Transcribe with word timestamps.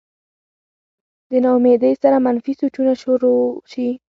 د 1.29 1.31
نا 1.43 1.49
امېدۍ 1.57 1.93
سره 2.03 2.17
منفي 2.25 2.53
سوچونه 2.59 2.93
شورو 3.01 3.33
شي 3.71 3.87